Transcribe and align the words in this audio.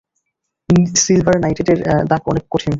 Silver 0.95 1.37
নাইটেটের 1.43 1.79
দাগ 2.09 2.21
কঠিন 2.25 2.45
দাগ। 2.51 2.69